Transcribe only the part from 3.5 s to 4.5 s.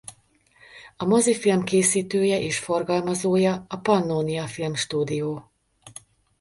a Pannónia